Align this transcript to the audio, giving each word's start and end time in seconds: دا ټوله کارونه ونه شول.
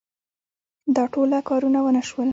دا 0.95 1.03
ټوله 1.13 1.39
کارونه 1.49 1.79
ونه 1.83 2.01
شول. 2.09 2.29